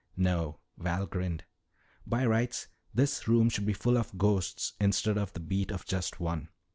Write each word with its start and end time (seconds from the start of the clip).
"No," 0.17 0.57
Val 0.79 1.05
grinned. 1.05 1.43
"By 2.07 2.25
rights 2.25 2.67
this 2.91 3.27
room 3.27 3.49
should 3.51 3.67
be 3.67 3.73
full 3.73 3.99
of 3.99 4.17
ghosts 4.17 4.73
instead 4.79 5.15
of 5.15 5.33
the 5.33 5.39
beat 5.39 5.69
of 5.71 5.85
just 5.85 6.19
one. 6.19 6.49